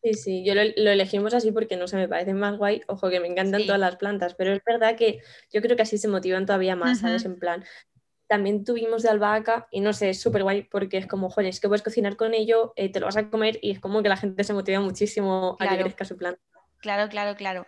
[0.00, 2.82] Sí, sí, yo lo, lo elegimos así porque no se me parece más guay.
[2.86, 3.66] Ojo, que me encantan Sí.
[3.66, 5.20] todas las plantas, pero es verdad que
[5.52, 7.24] yo creo que así se motivan todavía más, ¿sabes?
[7.24, 7.64] En plan,
[8.28, 11.60] también tuvimos de albahaca y no sé, es súper guay porque es como, joder, es
[11.60, 14.08] que puedes cocinar con ello, eh, te lo vas a comer y es como que
[14.08, 16.40] la gente se motiva muchísimo a que crezca su planta.
[16.80, 17.66] Claro, claro, claro.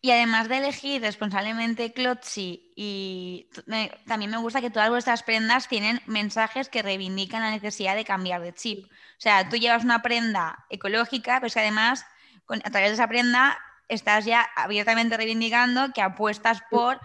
[0.00, 5.66] Y además de elegir responsablemente Clotzy, y me- también me gusta que todas vuestras prendas
[5.68, 8.84] tienen mensajes que reivindican la necesidad de cambiar de chip.
[8.86, 8.90] O
[9.20, 12.06] sea, tú llevas una prenda ecológica, pero es que además
[12.44, 17.00] con- a través de esa prenda estás ya abiertamente reivindicando que apuestas por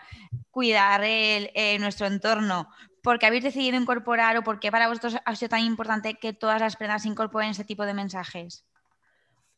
[0.51, 2.69] cuidar el- eh, nuestro entorno.
[3.03, 6.33] ¿Por qué habéis decidido incorporar o por qué para vosotros ha sido tan importante que
[6.33, 8.65] todas las prendas incorporen ese tipo de mensajes?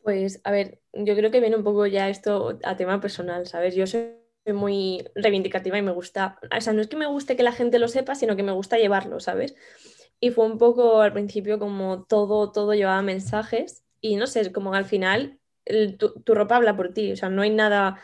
[0.04, 3.76] Pues, a ver, yo creo que viene un poco ya esto a tema personal, ¿sabes?
[3.76, 4.16] Yo soy
[4.48, 7.78] muy reivindicativa y me gusta, o sea, no es que me guste que la gente
[7.78, 9.56] lo sepa, sino que me gusta llevarlo, ¿sabes?
[10.20, 14.74] Y fue un poco al principio como todo, todo llevaba mensajes y no sé, como
[14.74, 18.00] al final el- tu, tu ropa habla por ti, o sea, no hay nada,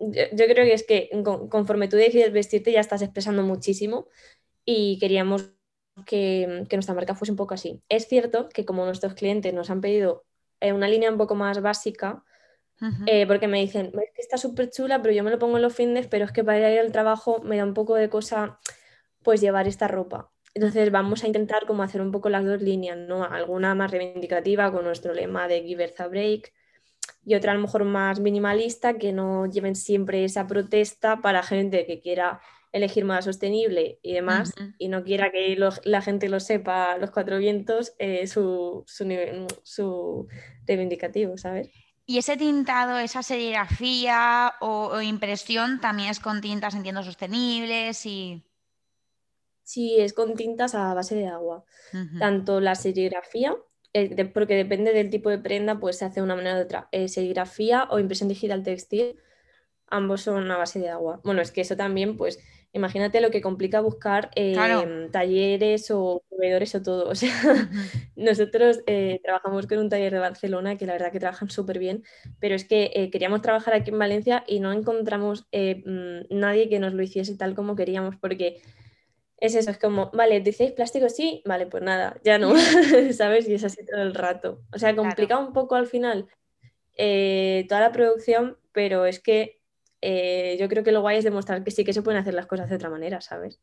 [0.00, 4.08] yo, yo creo que es que con- conforme tú decides vestirte ya estás expresando muchísimo
[4.64, 5.52] y queríamos
[6.06, 7.82] que, que nuestra marca fuese un poco así.
[7.88, 10.24] Es cierto que como nuestros clientes nos han pedido
[10.60, 12.24] eh, una línea un poco más básica,
[13.06, 15.62] eh, porque me dicen, es que está súper chula, pero yo me lo pongo en
[15.62, 18.58] los fines, pero es que para ir al trabajo me da un poco de cosa,
[19.22, 20.32] pues llevar esta ropa.
[20.54, 23.24] Entonces vamos a intentar como hacer un poco las dos líneas, ¿no?
[23.24, 26.52] Alguna más reivindicativa con nuestro lema de Give Earth a Break
[27.24, 31.86] y otra a lo mejor más minimalista que no lleven siempre esa protesta para gente
[31.86, 32.40] que quiera
[32.72, 37.10] elegir más sostenible y demás y no quiera que lo- la gente lo sepa los
[37.10, 40.26] cuatro vientos eh, su, su, nivel- su
[40.66, 41.68] reivindicativo, ¿sabes?
[42.06, 48.42] Y ese tintado, esa serigrafía o, o impresión también es con tintas, entiendo, sostenibles y...
[49.62, 51.64] Sí, es con tintas a base de agua.
[52.18, 53.54] Tanto la serigrafía,
[53.92, 56.62] eh, de- porque depende del tipo de prenda, pues se hace de una manera u
[56.62, 56.88] otra.
[56.90, 59.16] Eh, serigrafía o impresión digital textil,
[59.86, 61.20] ambos son a base de agua.
[61.24, 62.40] Bueno, es que eso también, pues,
[62.74, 65.10] imagínate lo que complica buscar eh, Claro.
[65.10, 67.10] talleres o proveedores o todo.
[67.12, 67.34] O sea,
[68.16, 72.02] nosotros eh, trabajamos con un taller de Barcelona que la verdad que trabajan súper bien,
[72.40, 76.68] pero es que eh, queríamos trabajar aquí en Valencia y no encontramos eh, mm, nadie
[76.68, 78.62] que nos lo hiciese tal como queríamos, porque
[79.36, 81.08] es eso, es como, vale, ¿decís plástico?
[81.08, 82.54] Sí, vale, pues nada, ya no,
[83.12, 83.48] ¿sabes?
[83.48, 84.62] Y es así todo el rato.
[84.72, 86.28] O sea, complica un poco al final
[86.96, 89.61] toda la producción, pero es que
[90.02, 92.46] eh, yo creo que lo guay es demostrar que sí que se pueden hacer las
[92.46, 93.60] cosas de otra manera, ¿sabes?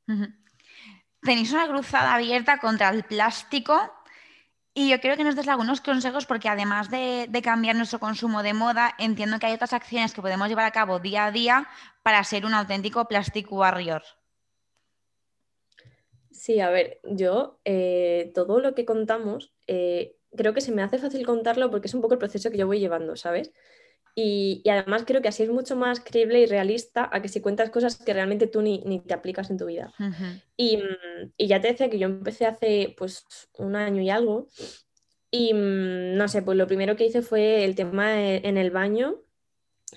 [1.21, 3.77] Tenéis una cruzada abierta contra el plástico
[4.73, 8.41] y yo creo que nos des algunos consejos porque además de, de cambiar nuestro consumo
[8.41, 11.67] de moda, entiendo que hay otras acciones que podemos llevar a cabo día a día
[12.01, 14.01] para ser un auténtico plastic warrior.
[16.31, 20.97] Sí, a ver, yo eh, todo lo que contamos, eh, creo que se me hace
[20.97, 23.51] fácil contarlo porque es un poco el proceso que yo voy llevando, ¿sabes?
[24.15, 27.39] Y, y además creo que así es mucho más creíble y realista a que si
[27.41, 29.93] cuentas cosas que realmente tú ni, ni te aplicas en tu vida.
[30.57, 30.79] Y,
[31.37, 33.25] y ya te decía que yo empecé hace pues
[33.57, 34.47] un año y algo.
[35.31, 38.71] Y mm, no sé, pues lo primero que hice fue el tema de- en el
[38.71, 39.21] baño.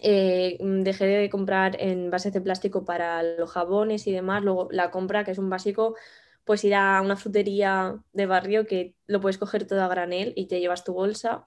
[0.02, 4.42] Eh, mm, dejé de comprar envases de plástico para los jabones y demás.
[4.42, 5.96] Luego la compra, que es un básico,
[6.44, 10.46] pues ir a una frutería de barrio que lo puedes coger todo a granel y
[10.46, 11.46] te llevas tu bolsa.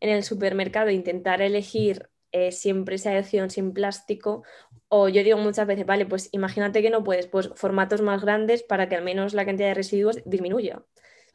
[0.00, 4.42] En el supermercado intentar elegir eh, siempre esa opción sin plástico.
[4.88, 8.62] O yo digo muchas veces, vale, pues imagínate que no puedes, pues formatos más grandes
[8.62, 10.82] para que al menos la cantidad de residuos disminuya.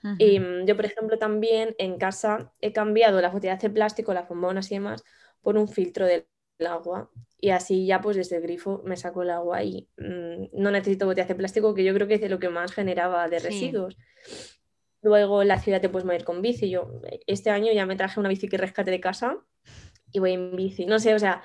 [0.04, 0.18] Ujú.
[0.18, 4.28] Y mm, yo, por ejemplo, también en casa he cambiado las botellas de plástico, las
[4.28, 5.04] bombonas y demás,
[5.42, 6.26] por un filtro del
[6.68, 7.10] agua.
[7.40, 11.06] Y así ya pues desde el grifo me saco el agua y mm, no necesito
[11.08, 13.46] botellas de plástico, que yo creo que es de lo que más generaba de Sí.
[13.46, 13.98] residuos.
[15.02, 16.70] Luego en la ciudad te puedes mover con bici.
[16.70, 19.38] Yo este año ya me traje una bici que rescate de casa
[20.12, 20.86] y voy en bici.
[20.86, 21.42] No sé, o sea,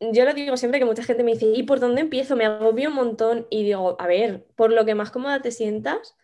[0.00, 2.36] yo lo digo siempre que mucha gente me dice, ¿y por dónde empiezo?
[2.36, 6.16] Me agobio un montón y digo, a ver, por lo que más cómoda te sientas,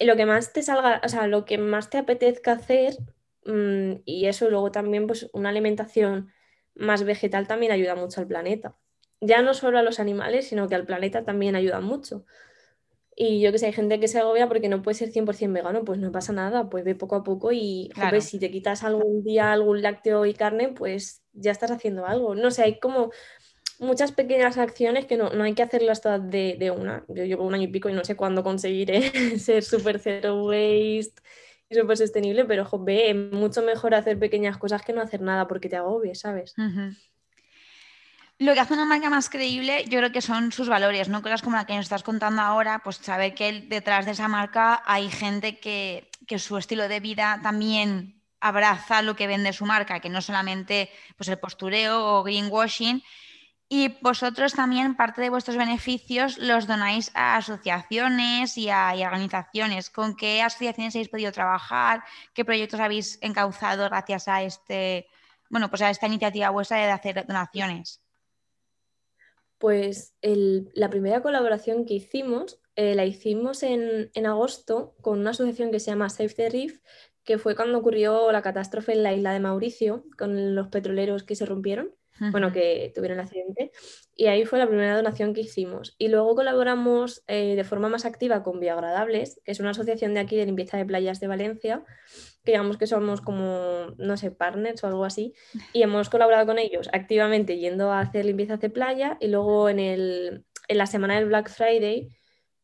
[0.00, 2.96] lo que más te salga, o sea, lo que más te apetezca hacer
[3.44, 6.32] mm, y eso luego también pues una alimentación
[6.74, 8.76] más vegetal también ayuda mucho al planeta.
[9.20, 12.24] Ya no solo a los animales, sino que al planeta también ayuda mucho.
[13.20, 15.84] Y yo que sé, hay gente que se agobia porque no puede ser 100% vegano,
[15.84, 18.20] pues no pasa nada, pues ve poco a poco y Claro.
[18.20, 22.36] si te quitas algún día algún lácteo y carne, pues ya estás haciendo algo.
[22.36, 23.10] No sé, hay como
[23.80, 27.04] muchas pequeñas acciones que no, no hay que hacerlas todas de, de una.
[27.08, 31.20] Yo llevo un año y pico y no sé cuándo conseguiré ser súper zero waste
[31.70, 35.68] súper sostenible, pero joder, es mucho mejor hacer pequeñas cosas que no hacer nada porque
[35.68, 36.54] te agobies, ¿sabes?
[36.56, 36.94] Ujú.
[38.40, 41.22] Lo que hace una marca más creíble, yo creo que son sus valores, ¿no?
[41.22, 44.80] Cosas como la que nos estás contando ahora, pues saber que detrás de esa marca
[44.86, 49.98] hay gente que, que su estilo de vida también abraza lo que vende su marca,
[49.98, 53.02] que no solamente pues, el postureo o greenwashing.
[53.68, 59.90] Y vosotros también parte de vuestros beneficios los donáis a asociaciones y a, y organizaciones.
[59.90, 62.04] ¿Con qué asociaciones habéis podido trabajar?
[62.34, 65.08] ¿Qué proyectos habéis encauzado gracias a este,
[65.50, 68.00] bueno, pues a esta iniciativa vuestra de hacer donaciones?
[69.58, 75.30] Pues el- la primera colaboración que hicimos, eh, la hicimos en, en agosto con una
[75.30, 76.80] asociación que se llama Save the Reef,
[77.24, 81.34] que fue cuando ocurrió la catástrofe en la isla de Mauricio con los petroleros que
[81.36, 81.94] se rompieron,
[82.32, 83.70] bueno, que tuvieron el accidente,
[84.20, 85.94] y ahí fue la primera donación que hicimos.
[85.96, 90.18] Y luego colaboramos eh, de forma más activa con Bioagradables, que es una asociación de
[90.18, 91.84] aquí de limpieza de playas de Valencia,
[92.42, 95.34] que digamos que somos como, no sé, partners o algo así,
[95.72, 99.78] y hemos colaborado con ellos activamente yendo a hacer limpiezas de playa y luego en,
[99.78, 102.08] el, en la semana del Black Friday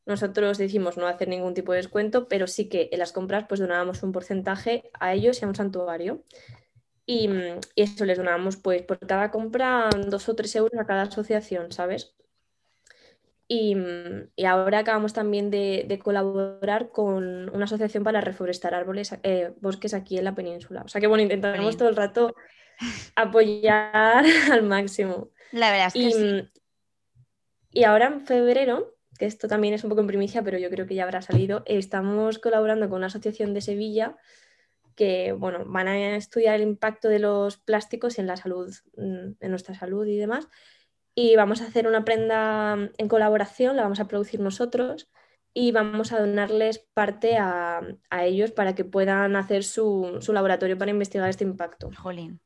[0.06, 3.60] nosotros decidimos no hacer ningún tipo de descuento, pero sí que en las compras pues
[3.60, 6.24] donábamos un porcentaje a ellos y a un santuario.
[7.06, 10.86] Y, mm, y eso les donábamos pues por cada compra dos o tres euros a
[10.86, 12.14] cada asociación, ¿sabes?
[13.48, 19.14] Y, mm, y ahora acabamos también de, de colaborar con una asociación para reforestar árboles,
[19.22, 20.82] eh, bosques aquí en la península.
[20.84, 21.76] O sea que bueno, intentamos Jolín.
[21.76, 22.34] todo el rato
[23.16, 25.30] apoyar al máximo.
[25.52, 26.38] La verdad es que Y, sí.
[26.42, 26.50] mm,
[27.70, 30.86] y ahora en febrero, que esto también es un poco en primicia, pero yo creo
[30.86, 34.16] que ya habrá salido, estamos colaborando con una asociación de Sevilla
[34.94, 39.50] que bueno, van a estudiar el impacto de los plásticos en la salud, mm, en
[39.50, 40.48] nuestra salud y demás.
[41.14, 45.08] Y vamos a hacer una prenda mm, en colaboración, la vamos a producir nosotros
[45.52, 47.80] y vamos a donarles parte a,
[48.10, 51.90] a ellos para que puedan hacer su, su laboratorio para investigar este impacto.
[51.96, 52.40] Jolín.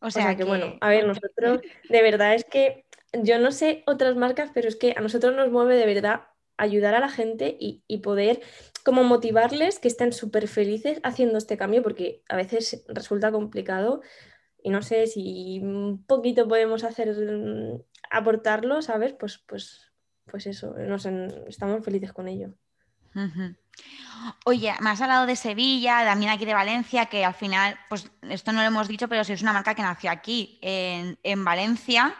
[0.00, 3.52] O O sea, sea que, bueno, a ver, nosotros de verdad es que yo no
[3.52, 6.22] sé otras marcas, pero es que a nosotros nos mueve de verdad
[6.56, 8.40] ayudar a la gente y, y poder
[8.86, 14.00] como motivarles que estén súper felices haciendo este cambio, porque a veces resulta complicado
[14.62, 19.12] y no sé si un poquito podemos hacer, mm, aportarlo, ¿sabes?
[19.12, 19.90] Pues, pues,
[20.30, 21.04] pues eso, nos
[21.48, 22.54] estamos felices con ello.
[24.44, 28.52] Oye, me has hablado de Sevilla, también aquí de Valencia, que al final, pues esto
[28.52, 32.14] no lo hemos dicho, pero sí es una marca que nació aquí, en, en Valencia,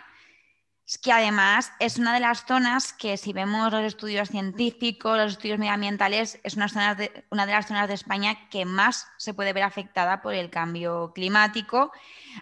[0.87, 5.33] es que además es una de las zonas que si vemos los estudios científicos, los
[5.33, 9.35] estudios medioambientales, es una, zona de, una de las zonas de España que más se
[9.35, 11.91] puede ver afectada por el cambio climático.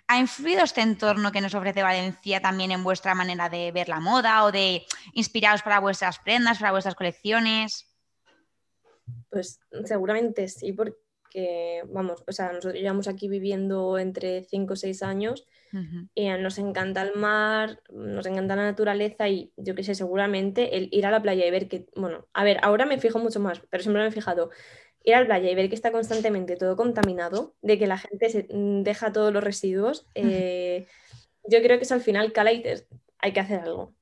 [0.08, 4.00] ¿Ha influido este entorno que nos ofrece Valencia también en vuestra manera de ver la
[4.00, 7.88] moda o de inspiraros para vuestras prendas, para vuestras colecciones?
[9.30, 11.03] Pues seguramente sí, porque,
[11.90, 16.08] vamos, o sea, nosotros llevamos aquí viviendo entre 5 o 6 años Ujú.
[16.14, 20.88] y nos encanta el mar, nos encanta la naturaleza y yo qué sé, seguramente el
[20.92, 23.60] ir a la playa y ver que, bueno, a ver, ahora me fijo mucho más,
[23.70, 24.50] pero siempre me he fijado,
[25.02, 28.30] ir a la playa y ver que está constantemente todo contaminado, de que la gente
[28.30, 30.86] se mm, deja todos los residuos, eh,
[31.48, 32.62] yo creo que eso al final cala y
[33.18, 33.94] hay que hacer algo.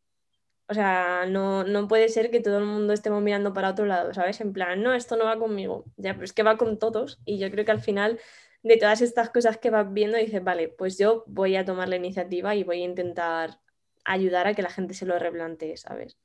[0.73, 4.15] O sea, no, no puede ser que todo el mundo estemos mirando para otro lado,
[4.15, 4.41] ¿sabes?
[4.41, 5.85] En plan, no, esto no va conmigo.
[5.99, 7.21] Ya, pero es que va con todos.
[7.27, 8.19] Y yo creo que al final,
[8.63, 11.97] de todas estas cosas que vas viendo, dices, vale, pues yo voy a tomar la
[11.97, 13.61] iniciativa y voy a intentar
[14.07, 16.17] ayudar a que la gente se lo replantee, ¿sabes?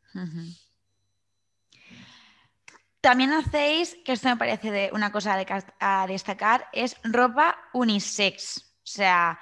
[3.02, 5.38] También hacéis, que esto me parece de una cosa
[5.82, 8.60] a destacar, es ropa unisex.
[8.60, 9.42] O sea,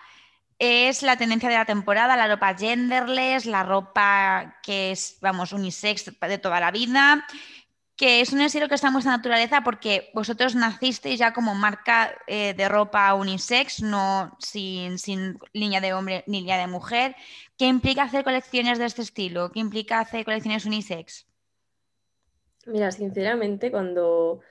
[0.60, 6.12] es la tendencia de la temporada, la ropa genderless, la ropa que es, vamos, unisex
[6.20, 7.26] de toda la vida,
[7.96, 12.14] que es un estilo que está en vuestra naturaleza porque vosotros nacisteis ya como marca
[12.28, 17.16] eh, de ropa unisex, no sin, sin línea de hombre ni línea de mujer.
[17.58, 19.52] ¿Qué implica hacer colecciones de este estilo?
[19.52, 21.26] ¿Qué implica hacer colecciones unisex?
[22.66, 24.42] Mira, sinceramente, cuando,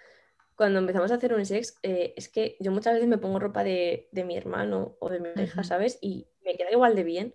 [0.56, 4.08] cuando empezamos a hacer unisex, eh, es que yo muchas veces me pongo ropa de,
[4.12, 5.68] de mi hermano o de mi pareja, Ujú.
[5.68, 5.98] ¿sabes?
[6.00, 7.34] Y me queda igual de bien.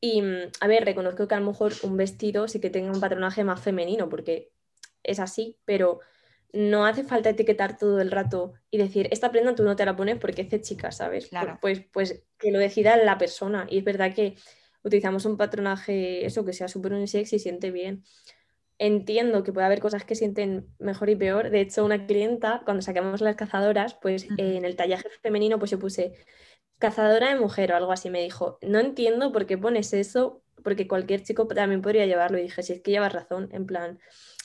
[0.00, 3.00] Y, mm, a ver, reconozco que a lo mejor un vestido sí que tenga un
[3.00, 4.52] patronaje más femenino, porque
[5.02, 6.00] es así, pero
[6.52, 9.96] no hace falta etiquetar todo el rato y decir, esta prenda tú no te la
[9.96, 11.28] pones porque es de chica, ¿sabes?
[11.28, 11.58] Claro.
[11.60, 13.66] Pues, pues que lo decida la persona.
[13.68, 14.36] Y es verdad que
[14.82, 18.04] utilizamos un patronaje, eso, que sea súper unisex y siente bien.
[18.78, 21.50] Entiendo que puede haber cosas que sienten mejor y peor.
[21.50, 25.72] De hecho, una clienta, cuando sacamos las cazadoras, pues eh, en el tallaje femenino, pues
[25.72, 26.14] yo puse
[26.78, 28.08] cazadora de mujer o algo así.
[28.08, 32.38] Me dijo, no entiendo por qué pones eso, porque cualquier chico también podría llevarlo.
[32.38, 33.98] Y dije, si es que llevas razón, en plan,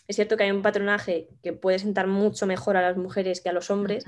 [0.07, 3.49] es cierto que hay un patronaje que puede sentar mucho mejor a las mujeres que
[3.49, 4.03] a los hombres,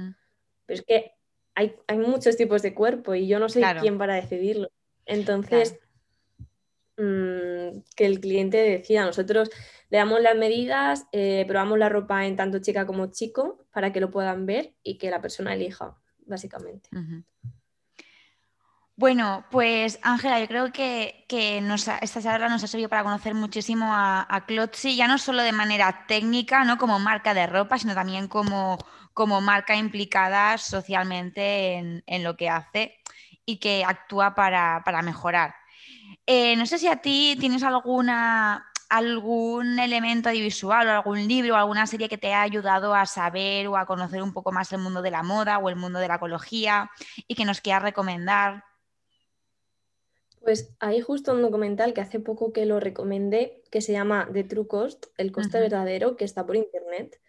[0.65, 1.11] pero es que
[1.53, 3.81] hay, hay muchos tipos de cuerpo y yo no Claro.
[3.81, 4.69] quién para decidirlo.
[5.05, 5.79] Entonces,
[6.97, 9.05] mm, que el cliente decida.
[9.05, 9.49] Nosotros
[9.89, 14.01] le damos las medidas, eh, probamos la ropa en tanto chica como chico para que
[14.01, 16.89] lo puedan ver y que la persona elija, básicamente.
[18.97, 23.33] Bueno, pues Ángela, yo creo que, que nos esta charla nos ha servido para conocer
[23.33, 26.77] muchísimo a, a ya no solo de manera técnica, ¿no?
[26.77, 28.77] como marca de ropa, sino también como,
[29.13, 32.97] como marca implicada socialmente en, en lo que hace
[33.45, 35.55] y que actúa para, para mejorar.
[36.25, 41.57] Eh, no sé si a ti tienes alguna, algún elemento audiovisual o algún libro o
[41.57, 44.79] alguna serie que te haya ayudado a saber o a conocer un poco más el
[44.79, 46.89] mundo de la moda o el mundo de la ecología
[47.27, 48.63] y que nos quieras recomendar.
[50.41, 54.43] Pues hay justo un documental que hace poco que lo recomendé, que se llama The
[54.43, 57.19] True Cost, el coste verdadero, que está por internet,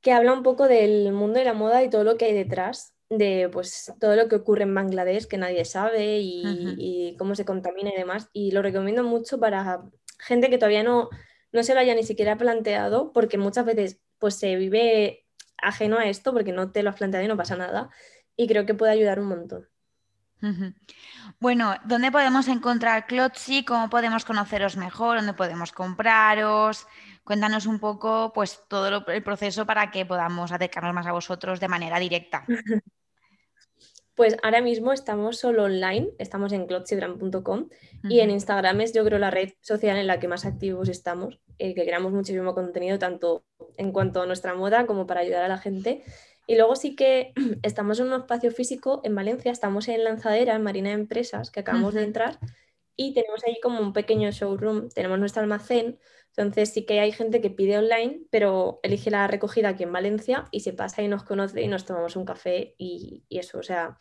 [0.00, 2.91] que habla un poco del mundo de la moda y todo lo que hay detrás,
[3.18, 7.90] de pues todo lo que ocurre en Bangladesh que nadie sabe y, cómo se contamina
[7.90, 8.28] y demás.
[8.32, 9.82] Y lo recomiendo mucho para
[10.18, 11.10] gente que todavía no,
[11.52, 15.26] no se lo haya ni siquiera planteado, porque muchas veces pues se vive
[15.58, 17.90] ajeno a esto porque no te lo has planteado y no pasa nada.
[18.36, 19.68] Y creo que puede ayudar un montón.
[21.38, 23.64] Bueno, ¿dónde podemos encontrar Clotzy?
[23.64, 25.18] ¿Cómo podemos conoceros mejor?
[25.18, 26.86] ¿Dónde podemos compraros?
[27.22, 31.60] Cuéntanos un poco pues todo lo- el proceso para que podamos acercarnos más a vosotros
[31.60, 32.44] de manera directa.
[34.14, 37.68] Pues ahora mismo estamos solo online, estamos en clotzybrand.com
[38.04, 38.30] y en.
[38.30, 41.84] Instagram es yo creo la red social en la que más activos estamos, eh, que
[41.84, 43.44] creamos muchísimo contenido tanto
[43.78, 46.02] en cuanto a nuestra moda como para ayudar a la gente.
[46.46, 47.32] Y luego sí que
[47.62, 51.60] estamos en un espacio físico en Valencia, estamos en Lanzadera, en Marina de Empresas, que
[51.60, 52.38] acabamos de entrar
[52.96, 55.98] y tenemos ahí como un pequeño showroom, tenemos nuestro almacén,
[56.36, 60.46] entonces sí que hay gente que pide online, pero elige la recogida aquí en Valencia
[60.50, 63.98] y se pasa y nos conoce y nos tomamos un café y, eso, o sea,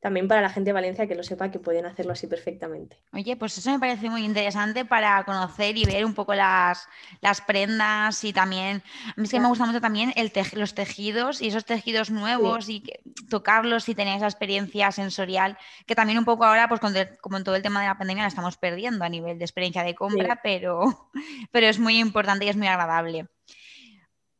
[0.00, 2.96] también para la gente de Valencia que lo sepa que pueden hacerlo así perfectamente.
[3.12, 6.88] Oye, pues eso me parece muy interesante para conocer y ver un poco las,
[7.20, 11.42] las prendas y también, a mí es que me gusta mucho también el los tejidos
[11.42, 12.82] y esos tejidos nuevos y
[13.28, 16.80] tocarlos y tener esa experiencia sensorial que también un poco ahora, pues
[17.20, 19.82] como en todo el tema de la pandemia, la estamos perdiendo a nivel de experiencia
[19.82, 21.10] de compra, pero,
[21.50, 23.28] pero es muy importante y es muy agradable.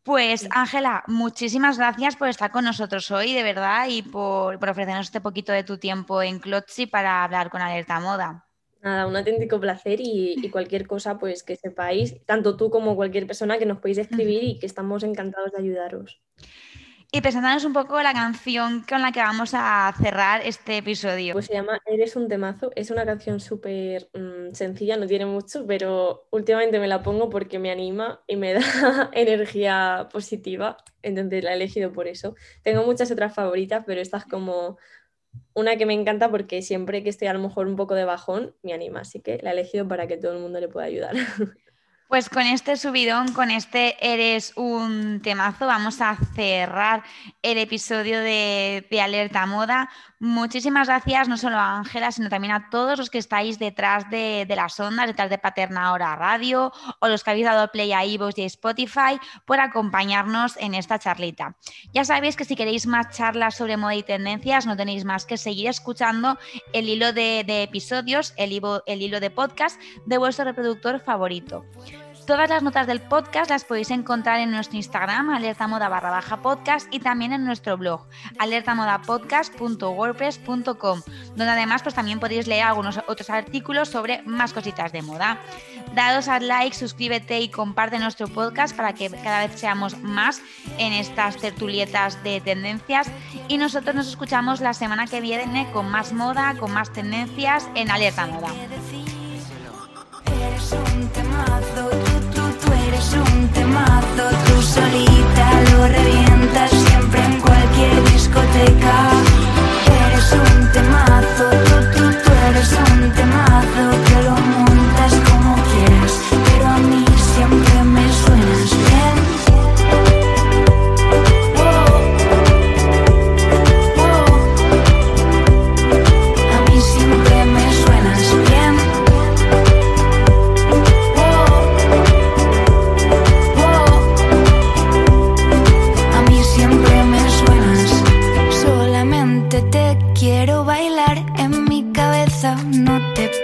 [0.03, 0.49] Pues.
[0.51, 5.21] Ángela, muchísimas gracias por estar con nosotros hoy, de verdad, y por, por ofrecernos este
[5.21, 8.47] poquito de tu tiempo en Clotzy para hablar con Alerta Moda.
[8.83, 13.27] Nada, un auténtico placer y, y cualquier cosa pues que sepáis, tanto tú como cualquier
[13.27, 16.23] persona que nos podéis escribir y que estamos encantados de ayudaros.
[17.13, 21.33] Y presentándonos un poco la canción con la que vamos a cerrar este episodio.
[21.33, 25.67] Pues se llama Eres un temazo, es una canción súper mm, sencilla, no tiene mucho,
[25.67, 31.51] pero últimamente me la pongo porque me anima y me da energía positiva, entonces la
[31.51, 32.37] he elegido por eso.
[32.63, 34.79] Tengo muchas otras favoritas, pero esta es como
[35.53, 38.55] una que me encanta porque siempre que estoy a lo mejor un poco de bajón,
[38.63, 41.15] me anima, así que la he elegido para que todo el mundo le pueda ayudar.
[42.11, 47.05] Pues con este subidón, con este Eres un temazo, vamos a cerrar
[47.41, 49.89] el episodio de, Alerta Moda.
[50.23, 54.45] Muchísimas gracias no solo a Ángela, sino también a todos los que estáis detrás de,
[54.47, 58.05] de las ondas, detrás de Paterna Hora Radio, o los que habéis dado play a
[58.05, 61.57] iVoox y Spotify por acompañarnos en esta charlita.
[61.95, 65.39] Ya sabéis que si queréis más charlas sobre moda y tendencias, no tenéis más que
[65.39, 66.39] seguir escuchando
[66.75, 71.65] el hilo de, de episodios, el el hilo de podcast de vuestro reproductor favorito.
[72.31, 76.87] Todas las notas del podcast las podéis encontrar en nuestro Instagram, alertamoda barra baja podcast,
[76.95, 78.07] y también en nuestro blog,
[78.39, 81.03] alertamodapodcast.wordpress.com,
[81.35, 85.41] donde además pues, también podéis leer algunos otros artículos sobre más cositas de moda.
[85.97, 90.41] Dados al like, suscríbete y comparte nuestro podcast para que cada vez seamos más
[90.79, 93.11] en estas tertulietas de tendencias.
[93.49, 97.91] Y nosotros nos escuchamos la semana que viene con más moda, con más tendencias en
[97.91, 98.51] Alerta Moda.
[103.01, 108.95] Eres un temazo, tú solita lo revientas siempre en cualquier discoteca.
[110.05, 114.70] Eres un temazo, tú, tú, tú eres un temazo, que lo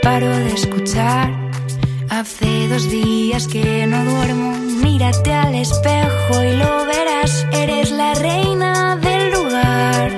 [0.06, 1.26] paro de escuchar.
[2.08, 4.50] Hace dos días que no duermo.
[4.84, 7.32] Mírate al espejo y lo verás.
[7.52, 10.08] Eres la reina del lugar.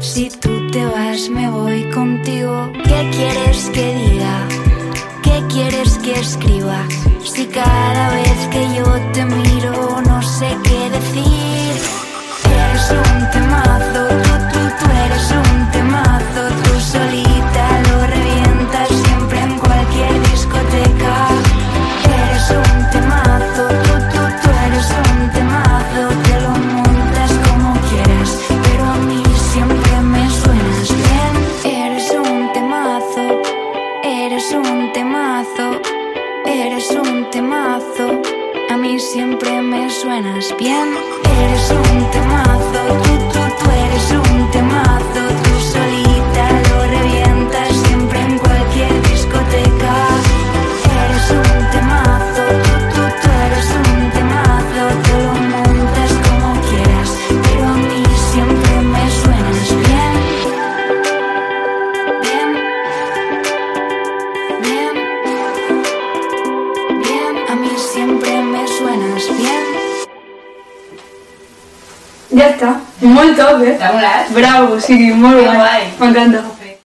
[0.00, 2.72] Si tú te vas, me voy contigo.
[2.88, 4.36] ¿Qué quieres que diga?
[5.26, 6.80] ¿Qué quieres que escriba?
[7.32, 11.72] Si cada vez que yo te miro no sé qué decir.
[12.56, 17.27] Eres un temazo, tú, tú, tú eres un temazo, tú solito.
[74.80, 75.56] Sí, molt Que guai.
[75.56, 75.82] guai.
[76.00, 76.44] M'encanta.